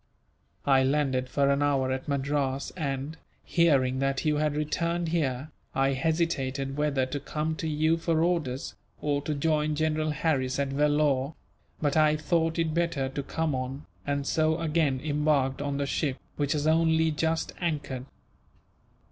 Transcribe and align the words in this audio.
I 0.65 0.81
landed 0.83 1.29
for 1.29 1.51
an 1.51 1.61
hour 1.61 1.91
at 1.91 2.07
Madras 2.07 2.71
and, 2.75 3.17
hearing 3.43 3.99
that 3.99 4.25
you 4.25 4.37
had 4.37 4.55
returned 4.55 5.09
here, 5.09 5.51
I 5.75 5.93
hesitated 5.93 6.75
whether 6.75 7.05
to 7.05 7.19
come 7.19 7.55
to 7.57 7.67
you 7.67 7.97
for 7.97 8.23
orders, 8.23 8.73
or 8.99 9.21
to 9.21 9.35
join 9.35 9.75
General 9.75 10.09
Harris 10.09 10.57
at 10.57 10.69
Vellore; 10.69 11.35
but 11.79 11.95
I 11.95 12.15
thought 12.15 12.57
it 12.57 12.73
better 12.73 13.09
to 13.09 13.21
come 13.21 13.53
on, 13.53 13.85
and 14.03 14.25
so 14.25 14.59
again 14.59 14.99
embarked 15.03 15.61
on 15.61 15.77
the 15.77 15.85
ship, 15.85 16.17
which 16.35 16.53
has 16.53 16.65
only 16.65 17.11
just 17.11 17.53
anchored." 17.61 18.07